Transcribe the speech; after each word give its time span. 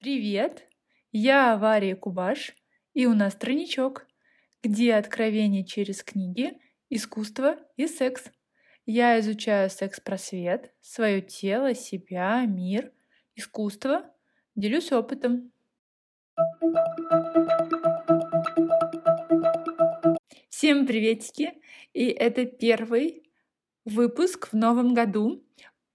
Привет! 0.00 0.68
Я 1.10 1.56
Варя 1.56 1.96
Кубаш, 1.96 2.54
и 2.94 3.06
у 3.06 3.14
нас 3.14 3.34
тройничок, 3.34 4.06
где 4.62 4.94
откровение 4.94 5.64
через 5.64 6.04
книги, 6.04 6.56
искусство 6.88 7.56
и 7.76 7.88
секс. 7.88 8.30
Я 8.86 9.18
изучаю 9.18 9.68
секс-просвет, 9.68 10.72
свое 10.80 11.20
тело, 11.20 11.74
себя, 11.74 12.44
мир, 12.46 12.92
искусство, 13.34 14.08
делюсь 14.54 14.92
опытом. 14.92 15.50
Всем 20.48 20.86
приветики! 20.86 21.54
И 21.92 22.06
это 22.06 22.44
первый 22.44 23.28
выпуск 23.84 24.50
в 24.52 24.56
новом 24.56 24.94
году 24.94 25.44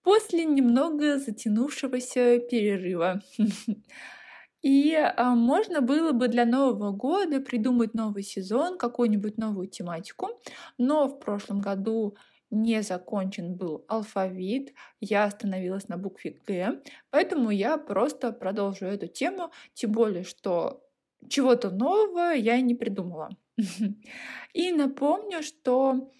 после 0.03 0.45
немного 0.45 1.17
затянувшегося 1.17 2.39
перерыва. 2.39 3.21
И 4.61 4.95
а, 4.95 5.35
можно 5.35 5.81
было 5.81 6.13
бы 6.13 6.29
для 6.29 6.45
Нового 6.45 6.91
года 6.91 7.41
придумать 7.41 7.93
новый 7.93 8.23
сезон, 8.23 8.77
какую-нибудь 8.77 9.37
новую 9.37 9.67
тематику, 9.67 10.29
но 10.77 11.07
в 11.09 11.19
прошлом 11.19 11.59
году 11.59 12.15
не 12.49 12.81
закончен 12.81 13.55
был 13.55 13.83
алфавит, 13.89 14.73
я 15.01 15.25
остановилась 15.25 15.89
на 15.89 15.97
букве 15.97 16.39
Г, 16.47 16.81
поэтому 17.09 17.49
я 17.49 17.77
просто 17.77 18.31
продолжу 18.31 18.85
эту 18.85 19.07
тему, 19.07 19.51
тем 19.73 19.91
более, 19.91 20.23
что 20.23 20.81
чего-то 21.27 21.69
нового 21.71 22.31
я 22.33 22.61
не 22.61 22.75
придумала. 22.75 23.29
И 24.53 24.71
напомню, 24.71 25.43
что 25.43 26.11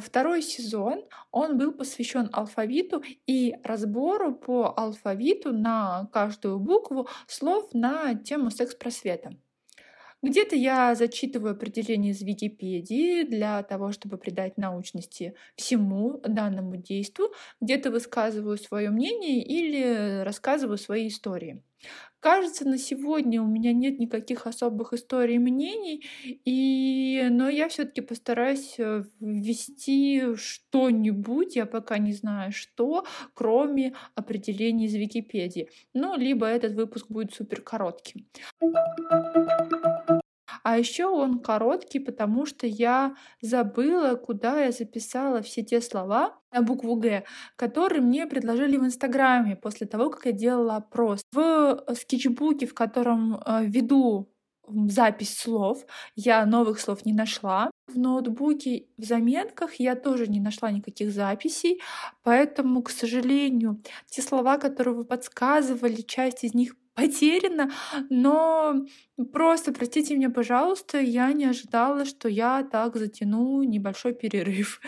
второй 0.00 0.42
сезон, 0.42 1.04
он 1.30 1.58
был 1.58 1.72
посвящен 1.72 2.28
алфавиту 2.32 3.02
и 3.26 3.56
разбору 3.64 4.34
по 4.34 4.72
алфавиту 4.76 5.52
на 5.52 6.08
каждую 6.12 6.58
букву 6.58 7.08
слов 7.26 7.72
на 7.72 8.14
тему 8.14 8.50
секс-просвета. 8.50 9.36
Где-то 10.22 10.54
я 10.54 10.94
зачитываю 10.94 11.52
определение 11.52 12.12
из 12.12 12.22
Википедии 12.22 13.24
для 13.24 13.60
того, 13.64 13.90
чтобы 13.90 14.18
придать 14.18 14.56
научности 14.56 15.34
всему 15.56 16.20
данному 16.20 16.76
действу, 16.76 17.32
где-то 17.60 17.90
высказываю 17.90 18.56
свое 18.56 18.90
мнение 18.90 19.42
или 19.42 20.22
рассказываю 20.22 20.78
свои 20.78 21.08
истории. 21.08 21.64
Кажется, 22.20 22.68
на 22.68 22.78
сегодня 22.78 23.42
у 23.42 23.46
меня 23.46 23.72
нет 23.72 23.98
никаких 23.98 24.46
особых 24.46 24.92
историй 24.92 25.36
и 25.36 25.38
мнений, 25.40 26.04
и... 26.44 27.26
но 27.30 27.48
я 27.48 27.68
все-таки 27.68 28.00
постараюсь 28.00 28.76
э, 28.78 29.02
ввести 29.18 30.36
что-нибудь, 30.36 31.56
я 31.56 31.66
пока 31.66 31.98
не 31.98 32.12
знаю 32.12 32.52
что, 32.52 33.04
кроме 33.34 33.94
определений 34.14 34.86
из 34.86 34.94
Википедии. 34.94 35.68
Ну, 35.94 36.16
либо 36.16 36.46
этот 36.46 36.74
выпуск 36.74 37.06
будет 37.08 37.34
супер 37.34 37.60
коротким. 37.60 38.24
А 40.62 40.78
еще 40.78 41.06
он 41.06 41.40
короткий, 41.40 41.98
потому 41.98 42.46
что 42.46 42.66
я 42.66 43.16
забыла, 43.40 44.14
куда 44.14 44.60
я 44.60 44.72
записала 44.72 45.42
все 45.42 45.62
те 45.62 45.80
слова 45.80 46.38
на 46.52 46.62
букву 46.62 46.96
Г, 46.96 47.24
которые 47.56 48.00
мне 48.00 48.26
предложили 48.26 48.76
в 48.76 48.84
Инстаграме 48.84 49.56
после 49.56 49.86
того, 49.86 50.10
как 50.10 50.26
я 50.26 50.32
делала 50.32 50.76
опрос. 50.76 51.22
В 51.32 51.84
скетчбуке, 51.94 52.66
в 52.66 52.74
котором 52.74 53.40
э, 53.44 53.64
веду 53.66 54.32
запись 54.68 55.36
слов, 55.36 55.84
я 56.14 56.46
новых 56.46 56.78
слов 56.80 57.04
не 57.04 57.12
нашла. 57.12 57.71
В 57.94 57.98
ноутбуке 57.98 58.86
в 58.96 59.04
заметках 59.04 59.74
я 59.74 59.94
тоже 59.94 60.26
не 60.26 60.40
нашла 60.40 60.70
никаких 60.70 61.12
записей, 61.12 61.80
поэтому, 62.22 62.82
к 62.82 62.90
сожалению, 62.90 63.82
те 64.08 64.22
слова, 64.22 64.58
которые 64.58 64.94
вы 64.94 65.04
подсказывали, 65.04 66.02
часть 66.02 66.44
из 66.44 66.54
них 66.54 66.74
потеряно, 66.94 67.70
но 68.10 68.84
просто 69.32 69.72
простите 69.72 70.14
меня, 70.14 70.30
пожалуйста, 70.30 70.98
я 70.98 71.32
не 71.32 71.46
ожидала, 71.46 72.04
что 72.04 72.28
я 72.28 72.62
так 72.70 72.96
затяну 72.96 73.62
небольшой 73.62 74.14
перерыв. 74.14 74.80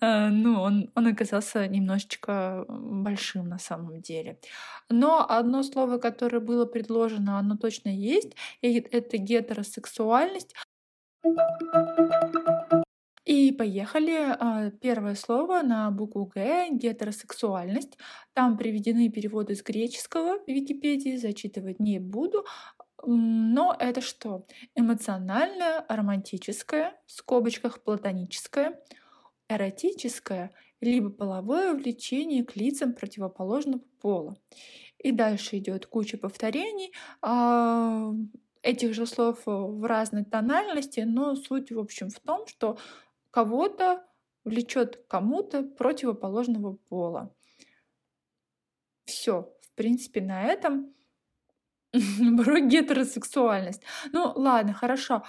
Э, 0.00 0.28
ну, 0.28 0.60
он, 0.62 0.90
он 0.94 1.06
оказался 1.06 1.68
немножечко 1.68 2.64
большим 2.68 3.48
на 3.48 3.58
самом 3.58 4.00
деле. 4.00 4.38
Но 4.88 5.26
одно 5.28 5.62
слово, 5.62 5.98
которое 5.98 6.40
было 6.40 6.64
предложено, 6.64 7.38
оно 7.38 7.56
точно 7.56 7.90
есть, 7.90 8.34
и 8.62 8.78
это 8.78 9.18
гетеросексуальность. 9.18 10.54
И 13.24 13.52
поехали. 13.52 14.16
А, 14.38 14.70
первое 14.70 15.14
слово 15.14 15.62
на 15.62 15.90
букву 15.90 16.26
Г— 16.26 16.68
гетеросексуальность. 16.70 17.98
Там 18.32 18.56
приведены 18.56 19.10
переводы 19.10 19.54
с 19.54 19.62
греческого 19.62 20.38
в 20.38 20.48
Википедии, 20.48 21.16
зачитывать 21.16 21.80
не 21.80 21.98
буду. 21.98 22.46
Но 23.04 23.76
это 23.78 24.00
что? 24.00 24.46
Эмоциональное, 24.74 25.84
романтическое, 25.88 26.98
в 27.06 27.12
скобочках 27.12 27.82
платоническое, 27.82 28.78
эротическое, 29.48 30.52
либо 30.80 31.10
половое 31.10 31.74
влечение 31.74 32.44
к 32.44 32.56
лицам 32.56 32.94
противоположного 32.94 33.82
пола. 34.00 34.36
И 34.98 35.12
дальше 35.12 35.58
идет 35.58 35.86
куча 35.86 36.18
повторений 36.18 36.92
а, 37.22 38.12
этих 38.62 38.94
же 38.94 39.06
слов 39.06 39.40
в 39.46 39.86
разной 39.86 40.24
тональности, 40.24 41.00
но 41.00 41.34
суть, 41.36 41.70
в 41.70 41.78
общем, 41.78 42.10
в 42.10 42.20
том, 42.20 42.46
что 42.46 42.78
кого-то 43.30 44.06
влечет 44.44 45.04
кому-то 45.08 45.62
противоположного 45.62 46.74
пола. 46.88 47.34
Все, 49.04 49.54
в 49.60 49.74
принципе, 49.74 50.20
на 50.20 50.44
этом 50.44 50.94
про 52.36 52.60
гетеросексуальность. 52.60 53.82
Ну, 54.12 54.32
ладно, 54.36 54.72
хорошо. 54.72 55.24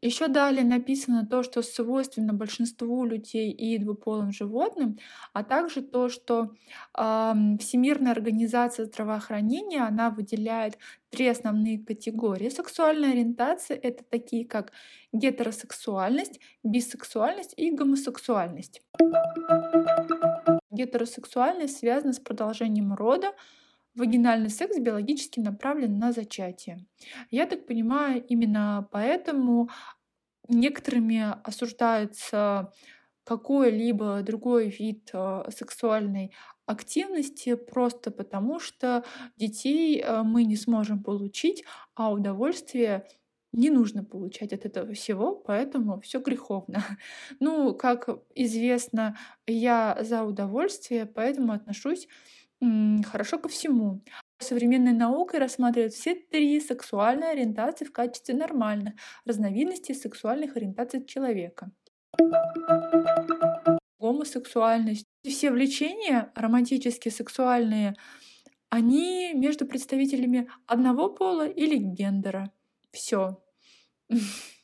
Еще 0.00 0.28
далее 0.28 0.64
написано 0.64 1.26
то, 1.26 1.42
что 1.42 1.62
свойственно 1.62 2.32
большинству 2.32 3.04
людей 3.04 3.50
и 3.50 3.78
двуполым 3.78 4.32
животным, 4.32 4.98
а 5.34 5.44
также 5.44 5.82
то, 5.82 6.08
что 6.08 6.54
э, 6.98 7.32
Всемирная 7.60 8.12
организация 8.12 8.86
здравоохранения, 8.86 9.82
она 9.82 10.10
выделяет 10.10 10.78
три 11.10 11.28
основные 11.28 11.78
категории. 11.78 12.48
Сексуальная 12.48 13.10
ориентация— 13.12 13.76
это 13.82 14.02
такие, 14.04 14.46
как 14.46 14.72
гетеросексуальность, 15.12 16.40
бисексуальность 16.62 17.52
и 17.56 17.70
гомосексуальность. 17.70 18.82
Гетеросексуальность 20.70 21.78
связана 21.78 22.12
с 22.12 22.20
продолжением 22.20 22.94
рода, 22.94 23.32
вагинальный 23.96 24.50
секс 24.50 24.78
биологически 24.78 25.40
направлен 25.40 25.98
на 25.98 26.12
зачатие. 26.12 26.86
Я 27.30 27.46
так 27.46 27.66
понимаю, 27.66 28.24
именно 28.26 28.88
поэтому 28.92 29.68
некоторыми 30.48 31.34
осуждается 31.44 32.72
какой-либо 33.24 34.22
другой 34.22 34.68
вид 34.68 35.10
э, 35.12 35.44
сексуальной 35.50 36.32
активности 36.66 37.56
просто 37.56 38.12
потому, 38.12 38.60
что 38.60 39.04
детей 39.36 40.00
э, 40.00 40.22
мы 40.22 40.44
не 40.44 40.56
сможем 40.56 41.02
получить, 41.02 41.64
а 41.94 42.12
удовольствие 42.12 43.04
не 43.52 43.70
нужно 43.70 44.04
получать 44.04 44.52
от 44.52 44.64
этого 44.64 44.92
всего, 44.92 45.34
поэтому 45.34 46.00
все 46.00 46.20
греховно. 46.20 46.84
Ну, 47.40 47.74
как 47.74 48.08
известно, 48.34 49.16
я 49.46 49.98
за 50.02 50.22
удовольствие, 50.22 51.06
поэтому 51.06 51.52
отношусь 51.52 52.06
хорошо 53.04 53.38
ко 53.38 53.48
всему. 53.48 54.02
Современной 54.38 54.92
наукой 54.92 55.40
рассматривают 55.40 55.94
все 55.94 56.14
три 56.14 56.60
сексуальные 56.60 57.30
ориентации 57.30 57.84
в 57.84 57.92
качестве 57.92 58.34
нормальных 58.34 58.94
разновидностей 59.24 59.94
сексуальных 59.94 60.56
ориентаций 60.56 61.04
человека. 61.04 61.70
Гомосексуальность. 63.98 65.06
Все 65.24 65.50
влечения 65.50 66.30
романтические, 66.34 67.12
сексуальные, 67.12 67.94
они 68.68 69.32
между 69.34 69.66
представителями 69.66 70.48
одного 70.66 71.08
пола 71.08 71.48
или 71.48 71.76
гендера. 71.76 72.52
Все. 72.92 73.42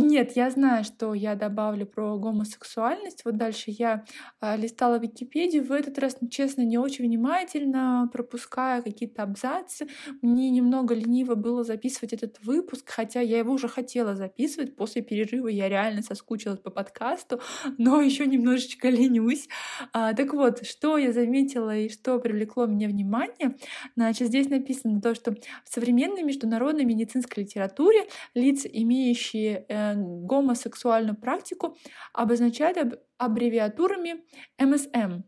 Нет, 0.00 0.36
я 0.36 0.48
знаю, 0.50 0.84
что 0.84 1.12
я 1.12 1.34
добавлю 1.34 1.84
про 1.84 2.16
гомосексуальность. 2.18 3.24
Вот 3.24 3.36
дальше 3.36 3.64
я 3.66 4.04
э, 4.40 4.56
листала 4.56 4.96
Википедию. 5.00 5.64
В 5.64 5.72
этот 5.72 5.98
раз, 5.98 6.16
честно, 6.30 6.62
не 6.62 6.78
очень 6.78 7.04
внимательно, 7.04 8.08
пропуская 8.12 8.80
какие-то 8.80 9.24
абзацы. 9.24 9.88
Мне 10.22 10.50
немного 10.50 10.94
лениво 10.94 11.34
было 11.34 11.64
записывать 11.64 12.12
этот 12.12 12.38
выпуск, 12.44 12.88
хотя 12.88 13.20
я 13.20 13.38
его 13.38 13.52
уже 13.52 13.66
хотела 13.66 14.14
записывать. 14.14 14.76
После 14.76 15.02
перерыва 15.02 15.48
я 15.48 15.68
реально 15.68 16.02
соскучилась 16.02 16.60
по 16.60 16.70
подкасту, 16.70 17.40
но 17.76 18.00
еще 18.00 18.24
немножечко 18.26 18.90
ленюсь. 18.90 19.48
А, 19.92 20.14
так 20.14 20.32
вот, 20.32 20.64
что 20.64 20.96
я 20.96 21.12
заметила 21.12 21.76
и 21.76 21.88
что 21.88 22.20
привлекло 22.20 22.68
мне 22.68 22.86
внимание. 22.86 23.56
Значит, 23.96 24.28
здесь 24.28 24.48
написано 24.48 25.00
то, 25.00 25.16
что 25.16 25.32
в 25.32 25.74
современной 25.74 26.22
международной 26.22 26.84
медицинской 26.84 27.42
литературе 27.42 28.06
лица, 28.34 28.68
имеющие 28.68 29.66
э, 29.68 29.87
гомосексуальную 29.96 31.16
практику 31.16 31.76
обозначают 32.12 32.78
аб- 32.78 33.00
аббревиатурами 33.18 34.24
МСМ. 34.58 35.22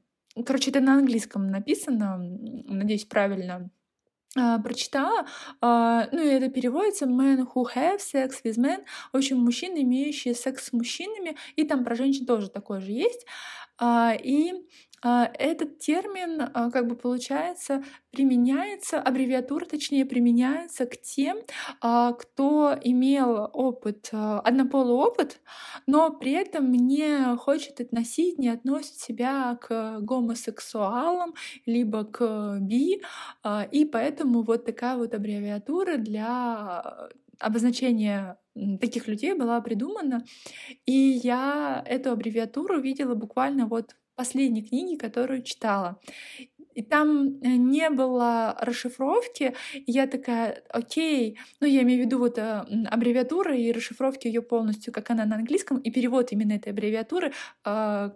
Короче, 0.47 0.71
это 0.71 0.81
на 0.81 0.95
английском 0.95 1.49
написано, 1.49 2.19
надеюсь, 2.19 3.05
правильно 3.05 3.71
а, 4.37 4.61
прочитала, 4.61 5.27
а, 5.61 6.09
ну 6.13 6.23
и 6.23 6.29
это 6.29 6.49
переводится 6.49 7.07
men 7.07 7.45
who 7.53 7.65
have 7.75 7.99
sex 7.99 8.35
with 8.45 8.59
men, 8.59 8.85
в 9.13 9.17
общем, 9.17 9.39
мужчины, 9.39 9.83
имеющие 9.83 10.35
секс 10.35 10.67
с 10.67 10.73
мужчинами, 10.73 11.37
и 11.57 11.65
там 11.65 11.83
про 11.83 11.97
женщин 11.97 12.27
тоже 12.27 12.49
такое 12.49 12.81
же 12.81 12.93
есть. 12.93 13.27
А, 13.81 14.15
и 14.15 14.53
а, 15.03 15.31
этот 15.39 15.79
термин, 15.79 16.43
а, 16.53 16.71
как 16.71 16.87
бы 16.87 16.95
получается, 16.95 17.83
применяется, 18.11 19.01
аббревиатура, 19.01 19.65
точнее, 19.65 20.05
применяется 20.05 20.85
к 20.85 21.01
тем, 21.01 21.39
кто 21.81 22.77
имел 22.83 23.49
опыт, 23.53 24.11
однополый 24.13 24.95
опыт, 24.95 25.41
но 25.87 26.11
при 26.11 26.33
этом 26.33 26.73
не 26.73 27.37
хочет 27.37 27.81
относить, 27.81 28.39
не 28.39 28.49
относит 28.49 28.97
себя 28.97 29.57
к 29.61 30.01
гомосексуалам, 30.01 31.35
либо 31.67 32.05
к 32.05 32.59
би, 32.61 33.01
и 33.71 33.85
поэтому 33.85 34.43
вот 34.43 34.65
такая 34.67 34.97
вот 34.97 35.15
аббревиатура 35.15 35.97
для 35.97 37.11
обозначения 37.41 38.39
таких 38.81 39.09
людей 39.09 39.35
была 39.35 39.61
придумана, 39.61 40.25
и 40.87 40.93
я 40.93 41.83
эту 41.87 42.13
аббревиатуру 42.13 42.81
видела 42.81 43.15
буквально 43.15 43.67
вот 43.67 43.97
последней 44.17 44.63
книги, 44.63 44.97
которую 44.97 45.43
читала. 45.43 45.99
И 46.75 46.83
там 46.83 47.41
э, 47.43 47.57
не 47.57 47.91
было 47.91 48.57
расшифровки. 48.61 49.55
И 49.75 49.93
я 49.93 50.07
такая, 50.07 50.63
окей, 50.69 51.39
ну 51.61 51.67
я 51.67 51.83
имею 51.83 52.03
в 52.03 52.07
виду 52.07 52.19
вот 52.19 52.39
э, 52.39 52.65
аббревиатура 52.91 53.57
и 53.57 53.73
расшифровки 53.73 54.29
ее 54.29 54.43
полностью, 54.43 54.93
как 54.93 55.11
она 55.11 55.25
на 55.25 55.37
английском, 55.37 55.79
и 55.79 55.91
перевод 55.91 56.33
именно 56.33 56.53
этой 56.53 56.73
аббревиатуры 56.73 57.33
э, 57.65 58.11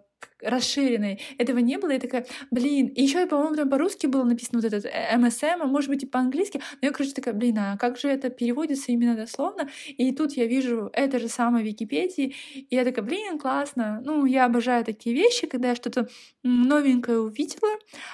расширенной. 0.45 1.21
Этого 1.39 1.59
не 1.59 1.79
было. 1.79 1.91
Я 1.91 2.01
такая, 2.01 2.27
блин. 2.51 2.89
И 2.89 3.03
еще, 3.03 3.27
по-моему, 3.27 3.57
там 3.57 3.71
по-русски 3.71 4.07
было 4.07 4.25
написано 4.25 4.61
вот 4.61 4.73
этот 4.73 4.85
МСМ, 4.85 5.45
э, 5.47 5.57
а 5.61 5.67
может 5.67 5.91
быть 5.91 6.03
и 6.03 6.07
по-английски. 6.07 6.61
Но 6.81 6.89
я, 6.89 6.93
короче, 6.93 7.13
такая, 7.13 7.35
блин, 7.35 7.59
а 7.59 7.77
как 7.77 7.99
же 7.99 8.09
это 8.09 8.31
переводится 8.31 8.93
именно 8.93 9.17
дословно? 9.17 9.69
И 9.89 10.13
тут 10.13 10.33
я 10.33 10.47
вижу 10.47 10.91
это 10.93 11.19
же 11.19 11.29
самое 11.29 11.65
в 11.65 11.67
Википедии. 11.67 12.35
И 12.55 12.67
я 12.71 12.85
такая, 12.85 13.05
блин, 13.05 13.39
классно. 13.39 14.03
Ну, 14.05 14.27
я 14.27 14.45
обожаю 14.47 14.85
такие 14.85 15.15
вещи, 15.15 15.47
когда 15.47 15.69
я 15.69 15.75
что-то 15.75 16.09
новенькое 16.43 17.21
увидела, 17.21 17.71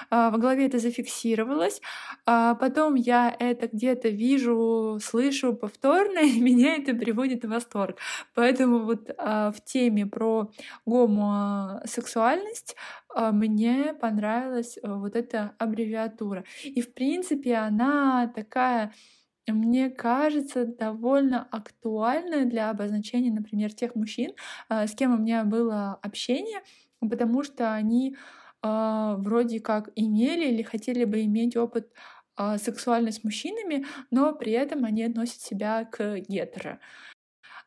а, 0.09 0.29
в 0.29 0.37
голове 0.37 0.65
это 0.65 0.79
зафиксировалось, 0.79 1.81
а 2.25 2.55
потом 2.55 2.95
я 2.95 3.35
это 3.37 3.67
где-то 3.67 4.09
вижу, 4.09 4.99
слышу 5.03 5.53
повторно, 5.53 6.19
и 6.23 6.39
меня 6.39 6.77
это 6.77 6.93
приводит 6.93 7.43
в 7.43 7.49
восторг. 7.49 7.97
Поэтому 8.33 8.79
вот 8.79 9.09
а, 9.17 9.51
в 9.51 9.63
теме 9.63 10.05
про 10.05 10.51
гомосексуальность 10.85 12.20
сексуальность, 12.21 12.75
а, 13.09 13.31
мне 13.31 13.93
понравилась 13.93 14.77
э, 14.77 14.93
вот 14.93 15.15
эта 15.15 15.53
аббревиатура. 15.57 16.43
И, 16.63 16.81
в 16.81 16.93
принципе, 16.93 17.55
она 17.55 18.31
такая 18.35 18.93
мне 19.47 19.89
кажется, 19.89 20.65
довольно 20.65 21.47
актуальная 21.51 22.45
для 22.45 22.69
обозначения, 22.69 23.31
например, 23.31 23.73
тех 23.73 23.95
мужчин, 23.95 24.33
а, 24.69 24.85
с 24.85 24.93
кем 24.93 25.15
у 25.15 25.17
меня 25.17 25.43
было 25.43 25.97
общение, 26.03 26.61
потому 26.99 27.43
что 27.43 27.73
они 27.73 28.15
э, 28.63 29.15
вроде 29.17 29.59
как 29.59 29.89
имели 29.95 30.45
или 30.53 30.61
хотели 30.61 31.05
бы 31.05 31.23
иметь 31.23 31.57
опыт 31.57 31.91
э, 32.37 32.57
сексуальный 32.59 33.11
с 33.11 33.23
мужчинами, 33.23 33.85
но 34.11 34.31
при 34.33 34.51
этом 34.51 34.85
они 34.85 35.03
относят 35.03 35.41
себя 35.41 35.85
к 35.85 36.19
гетеро. 36.19 36.79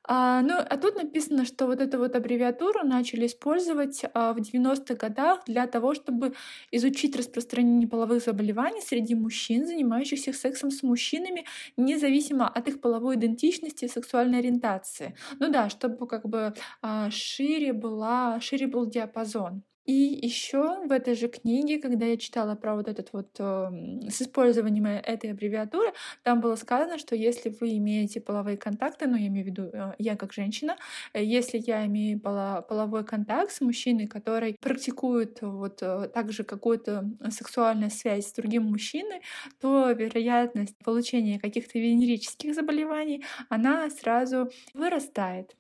А, 0.07 0.43
ну, 0.43 0.55
а 0.59 0.77
тут 0.77 0.97
написано, 0.97 1.47
что 1.47 1.67
вот 1.67 1.81
эту 1.81 1.99
вот 1.99 2.15
аббревиатуру 2.15 2.85
начали 2.85 3.27
использовать 3.27 4.03
а, 4.13 4.35
в 4.35 4.39
90-х 4.39 4.95
годах 4.97 5.45
для 5.47 5.67
того, 5.67 5.95
чтобы 5.95 6.35
изучить 6.71 7.17
распространение 7.17 7.89
половых 7.89 8.23
заболеваний 8.23 8.83
среди 8.83 9.15
мужчин, 9.15 9.67
занимающихся 9.67 10.33
сексом 10.35 10.71
с 10.71 10.83
мужчинами, 10.83 11.47
независимо 11.79 12.47
от 12.49 12.69
их 12.69 12.81
половой 12.83 13.17
идентичности 13.17 13.87
и 13.87 13.89
сексуальной 13.89 14.41
ориентации. 14.41 15.17
Ну 15.41 15.51
да, 15.51 15.71
чтобы 15.71 16.07
как 16.07 16.29
бы 16.29 16.53
а, 16.83 17.11
шире 17.11 17.73
была, 17.73 18.41
шире 18.41 18.67
был 18.67 18.87
диапазон. 18.87 19.63
И 19.85 19.93
еще 20.23 20.87
в 20.87 20.93
этой 20.93 21.15
же 21.15 21.29
книге, 21.29 21.79
когда 21.79 22.07
я 22.07 22.17
читала 22.17 22.55
про 22.55 22.75
вот 22.75 22.89
этот 22.89 23.13
вот 23.13 23.29
э, 23.39 23.71
с 24.09 24.23
использованием 24.23 24.87
этой 24.87 25.33
аббревиатуры, 25.33 25.93
там 26.23 26.41
было 26.41 26.57
сказано, 26.57 26.99
что 26.99 27.15
если 27.15 27.55
вы 27.61 27.77
имеете 27.77 28.21
половые 28.21 28.57
контакты, 28.57 29.07
ну 29.07 29.17
я 29.17 29.27
имею 29.27 29.45
в 29.45 29.49
виду 29.49 29.71
э, 29.73 29.93
я 29.99 30.17
как 30.17 30.33
женщина, 30.33 30.77
э, 31.13 31.23
если 31.23 31.59
я 31.59 31.85
имею 31.87 32.19
поло, 32.19 32.65
половой 32.67 33.05
контакт 33.05 33.53
с 33.53 33.61
мужчиной, 33.61 34.07
который 34.07 34.57
практикует 34.61 35.43
вот 35.43 35.83
э, 35.83 36.09
также 36.09 36.45
какую-то 36.45 37.05
сексуальную 37.31 37.91
связь 37.91 38.29
с 38.29 38.33
другим 38.33 38.65
мужчиной, 38.65 39.21
то 39.61 39.91
вероятность 39.91 40.77
получения 40.83 41.39
каких-то 41.39 41.79
венерических 41.79 42.55
заболеваний 42.55 43.23
она 43.51 43.91
сразу 43.91 44.51
вырастает. 44.73 45.55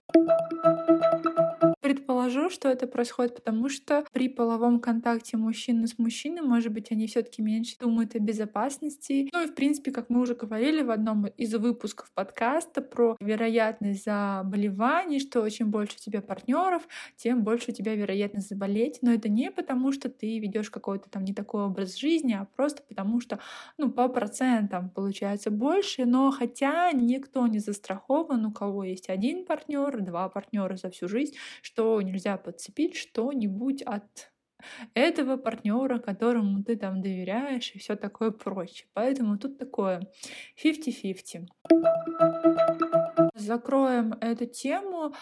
Предположу, 1.85 2.49
что 2.49 2.71
это 2.71 2.87
происходит 2.87 3.35
потому, 3.35 3.69
что 3.69 4.07
при 4.11 4.31
половом 4.31 4.81
контакте 4.81 5.37
мужчины 5.37 5.87
с 5.87 5.99
мужчиной, 5.99 6.41
может 6.41 6.73
быть, 6.73 6.91
они 6.91 7.07
все 7.07 7.23
таки 7.23 7.43
меньше 7.43 7.77
думают 7.79 8.15
о 8.15 8.21
безопасности. 8.21 9.29
Ну 9.35 9.43
и, 9.43 9.47
в 9.49 9.55
принципе, 9.55 9.91
как 9.91 10.09
мы 10.09 10.23
уже 10.23 10.35
говорили 10.35 10.81
в 10.81 10.91
одном 10.91 11.27
из 11.27 11.55
выпусков 11.55 12.11
подкаста 12.15 12.81
про 12.81 13.19
вероятность 13.21 14.03
заболеваний, 14.03 15.21
что 15.21 15.47
чем 15.51 15.71
больше 15.71 15.97
у 15.97 16.03
тебя 16.03 16.23
партнеров, 16.23 16.89
тем 17.17 17.45
больше 17.45 17.71
у 17.71 17.75
тебя 17.75 17.95
вероятность 17.95 18.49
заболеть. 18.49 19.01
Но 19.03 19.13
это 19.13 19.29
не 19.29 19.51
потому, 19.51 19.93
что 19.93 20.09
ты 20.09 20.39
ведешь 20.39 20.71
какой-то 20.71 21.11
там 21.11 21.23
не 21.23 21.35
такой 21.35 21.65
образ 21.65 21.97
жизни, 21.97 22.33
а 22.33 22.49
просто 22.57 22.83
потому, 22.83 23.21
что 23.21 23.41
ну, 23.77 23.93
по 23.93 24.09
процентам 24.09 24.89
получается 24.89 25.51
больше. 25.51 26.07
Но 26.07 26.31
хотя 26.31 26.91
никто 26.93 27.47
не 27.47 27.59
застрахован, 27.59 28.47
у 28.47 28.53
кого 28.53 28.85
есть 28.85 29.11
один 29.11 29.45
партнер, 29.45 30.01
два 30.01 30.31
партнера 30.31 30.77
за 30.77 30.89
всю 30.89 31.09
жизнь, 31.09 31.35
что 31.75 32.01
нельзя 32.01 32.37
подцепить 32.37 32.95
что-нибудь 32.95 33.83
от 33.83 34.31
этого 34.95 35.37
партнера, 35.37 35.99
которому 35.99 36.63
ты 36.63 36.77
там 36.77 37.03
доверяешь 37.03 37.73
и 37.75 37.79
все 37.79 37.97
такое 37.97 38.31
прочее. 38.31 38.87
Поэтому 38.95 39.37
тут 39.39 39.59
такое 39.59 40.09
50-50. 40.65 41.49
Закроем 43.35 44.13
эту 44.21 44.47
тему 44.47 45.13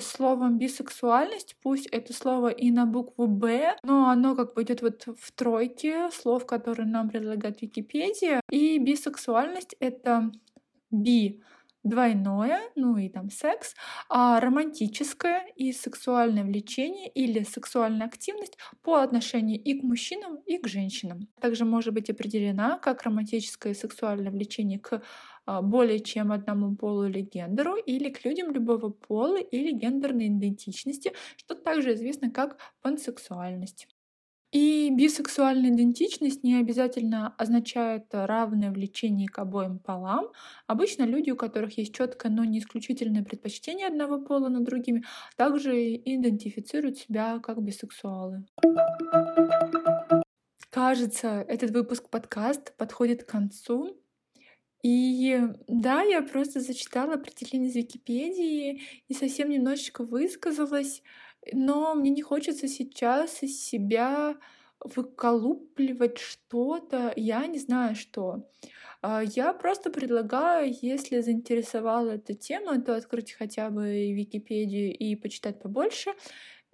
словом 0.00 0.58
бисексуальность. 0.58 1.56
Пусть 1.62 1.86
это 1.86 2.12
слово 2.12 2.48
и 2.48 2.72
на 2.72 2.86
букву 2.86 3.28
Б, 3.28 3.76
но 3.84 4.10
оно 4.10 4.34
как 4.34 4.54
бы 4.54 4.64
идет 4.64 4.82
вот 4.82 5.06
в 5.16 5.32
тройке 5.32 6.10
слов, 6.10 6.44
которые 6.44 6.88
нам 6.88 7.08
предлагает 7.08 7.62
Википедия. 7.62 8.40
И 8.50 8.78
бисексуальность 8.78 9.76
это 9.78 10.32
би 10.90 11.40
двойное, 11.82 12.60
ну 12.76 12.96
и 12.96 13.08
там 13.08 13.30
секс, 13.30 13.74
а 14.08 14.40
романтическое 14.40 15.46
и 15.56 15.72
сексуальное 15.72 16.44
влечение 16.44 17.08
или 17.08 17.42
сексуальная 17.42 18.06
активность 18.06 18.58
по 18.82 18.96
отношению 19.02 19.62
и 19.62 19.78
к 19.78 19.82
мужчинам, 19.82 20.36
и 20.46 20.58
к 20.58 20.68
женщинам. 20.68 21.28
Также 21.40 21.64
может 21.64 21.94
быть 21.94 22.10
определена 22.10 22.78
как 22.78 23.02
романтическое 23.02 23.72
и 23.72 23.76
сексуальное 23.76 24.30
влечение 24.30 24.78
к 24.78 25.02
а, 25.46 25.62
более 25.62 26.00
чем 26.00 26.32
одному 26.32 26.76
полу 26.76 27.06
или 27.06 27.20
гендеру, 27.22 27.76
или 27.76 28.10
к 28.10 28.24
людям 28.24 28.52
любого 28.52 28.90
пола 28.90 29.38
или 29.40 29.72
гендерной 29.72 30.28
идентичности, 30.28 31.12
что 31.36 31.54
также 31.54 31.94
известно 31.94 32.30
как 32.30 32.58
пансексуальность. 32.82 33.88
И 34.52 34.90
бисексуальная 34.90 35.70
идентичность 35.70 36.42
не 36.42 36.56
обязательно 36.56 37.34
означает 37.38 38.06
равное 38.10 38.72
влечение 38.72 39.28
к 39.28 39.38
обоим 39.38 39.78
полам. 39.78 40.26
Обычно 40.66 41.04
люди, 41.04 41.30
у 41.30 41.36
которых 41.36 41.78
есть 41.78 41.94
четкое, 41.94 42.32
но 42.32 42.44
не 42.44 42.58
исключительное 42.58 43.22
предпочтение 43.22 43.86
одного 43.86 44.18
пола 44.18 44.48
над 44.48 44.64
другими, 44.64 45.04
также 45.36 45.94
идентифицируют 45.94 46.98
себя 46.98 47.38
как 47.38 47.62
бисексуалы. 47.62 48.44
Кажется, 50.70 51.44
этот 51.46 51.70
выпуск 51.70 52.08
подкаста 52.10 52.72
подходит 52.76 53.24
к 53.24 53.28
концу. 53.28 53.96
И 54.82 55.38
да, 55.68 56.02
я 56.02 56.22
просто 56.22 56.60
зачитала 56.60 57.14
определение 57.14 57.68
из 57.68 57.76
Википедии 57.76 58.80
и 59.06 59.14
совсем 59.14 59.50
немножечко 59.50 60.04
высказалась. 60.04 61.02
Но 61.52 61.94
мне 61.94 62.10
не 62.10 62.22
хочется 62.22 62.68
сейчас 62.68 63.42
из 63.42 63.62
себя 63.62 64.36
выколупливать 64.82 66.18
что-то, 66.18 67.12
я 67.16 67.46
не 67.46 67.58
знаю 67.58 67.94
что. 67.94 68.48
А, 69.02 69.22
я 69.22 69.52
просто 69.52 69.90
предлагаю, 69.90 70.74
если 70.82 71.20
заинтересовала 71.20 72.12
эта 72.12 72.34
тема, 72.34 72.80
то 72.80 72.96
открыть 72.96 73.32
хотя 73.32 73.70
бы 73.70 74.12
Википедию 74.12 74.96
и 74.96 75.16
почитать 75.16 75.60
побольше. 75.62 76.12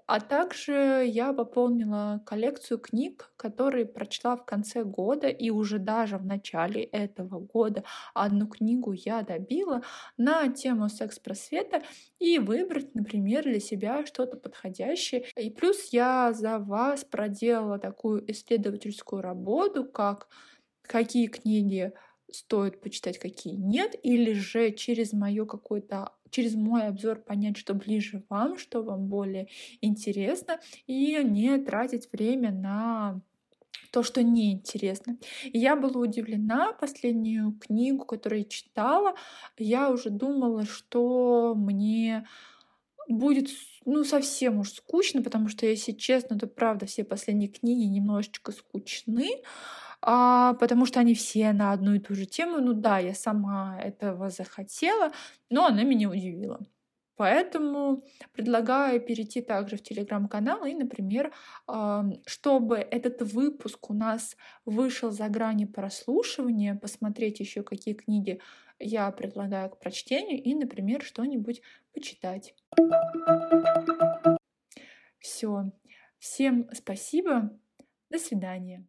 А 0.08 0.20
также 0.20 1.04
я 1.04 1.32
пополнила 1.32 2.22
коллекцию 2.24 2.78
книг, 2.78 3.32
которые 3.36 3.86
прочла 3.86 4.36
в 4.36 4.44
конце 4.44 4.84
года, 4.84 5.26
и 5.28 5.50
уже 5.50 5.80
даже 5.80 6.16
в 6.18 6.24
начале 6.24 6.84
этого 6.84 7.40
года 7.40 7.82
одну 8.14 8.46
книгу 8.46 8.92
я 8.92 9.22
добила 9.22 9.82
на 10.16 10.46
тему 10.52 10.88
секс-просвета 10.88 11.82
и 12.20 12.38
выбрать, 12.38 12.94
например, 12.94 13.42
для 13.42 13.58
себя 13.58 14.06
что-то 14.06 14.36
подходящее. 14.36 15.26
И 15.36 15.50
плюс 15.50 15.88
я 15.92 16.32
за 16.32 16.60
вас 16.60 17.04
проделала 17.04 17.78
такую 17.80 18.30
исследовательскую 18.30 19.22
работу, 19.22 19.84
как 19.84 20.28
какие 20.82 21.26
книги 21.28 21.92
стоит 22.30 22.80
почитать, 22.80 23.18
какие 23.18 23.54
нет, 23.54 23.94
или 24.02 24.32
же 24.32 24.72
через 24.72 25.12
мое 25.12 25.46
какое-то 25.46 26.15
через 26.30 26.54
мой 26.54 26.86
обзор 26.86 27.20
понять, 27.20 27.56
что 27.56 27.74
ближе 27.74 28.22
вам, 28.28 28.58
что 28.58 28.82
вам 28.82 29.06
более 29.06 29.48
интересно, 29.80 30.60
и 30.86 31.22
не 31.22 31.58
тратить 31.58 32.08
время 32.12 32.52
на 32.52 33.20
то, 33.90 34.02
что 34.02 34.22
неинтересно. 34.22 35.18
И 35.44 35.58
я 35.58 35.76
была 35.76 36.00
удивлена 36.02 36.72
последнюю 36.72 37.52
книгу, 37.52 38.04
которую 38.04 38.40
я 38.40 38.44
читала. 38.44 39.14
Я 39.56 39.90
уже 39.90 40.10
думала, 40.10 40.66
что 40.66 41.54
мне 41.56 42.26
будет 43.08 43.48
ну, 43.84 44.04
совсем 44.04 44.58
уж 44.58 44.72
скучно, 44.72 45.22
потому 45.22 45.48
что, 45.48 45.64
если 45.66 45.92
честно, 45.92 46.38
то 46.38 46.46
правда 46.46 46.86
все 46.86 47.04
последние 47.04 47.48
книги 47.48 47.84
немножечко 47.84 48.52
скучны, 48.52 49.30
а, 50.08 50.54
потому 50.54 50.86
что 50.86 51.00
они 51.00 51.14
все 51.14 51.52
на 51.52 51.72
одну 51.72 51.94
и 51.94 51.98
ту 51.98 52.14
же 52.14 52.26
тему. 52.26 52.58
Ну 52.58 52.74
да, 52.74 53.00
я 53.00 53.12
сама 53.12 53.76
этого 53.82 54.30
захотела, 54.30 55.10
но 55.50 55.66
она 55.66 55.82
меня 55.82 56.08
удивила. 56.08 56.60
Поэтому 57.16 58.04
предлагаю 58.32 59.00
перейти 59.00 59.40
также 59.40 59.76
в 59.76 59.82
телеграм-канал 59.82 60.64
и, 60.64 60.74
например, 60.74 61.32
чтобы 62.26 62.76
этот 62.76 63.22
выпуск 63.22 63.90
у 63.90 63.94
нас 63.94 64.36
вышел 64.64 65.10
за 65.10 65.28
грани 65.28 65.64
прослушивания, 65.64 66.76
посмотреть 66.76 67.40
еще 67.40 67.64
какие 67.64 67.94
книги 67.94 68.40
я 68.78 69.10
предлагаю 69.10 69.70
к 69.70 69.80
прочтению 69.80 70.40
и, 70.40 70.54
например, 70.54 71.02
что-нибудь 71.02 71.62
почитать. 71.92 72.54
Все. 75.18 75.72
Всем 76.18 76.68
спасибо. 76.72 77.58
До 78.10 78.18
свидания. 78.18 78.86